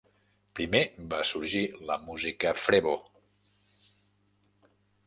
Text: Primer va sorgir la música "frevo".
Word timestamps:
Primer 0.59 0.81
va 1.13 1.19
sorgir 1.33 1.61
la 1.91 1.99
música 2.09 2.55
"frevo". 2.63 2.95